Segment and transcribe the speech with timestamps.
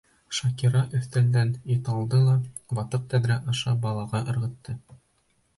[0.35, 2.33] Шакира өҫтәлдән ит алды ла
[2.81, 4.81] ватыҡ тәҙрә аша балаға ырғытты.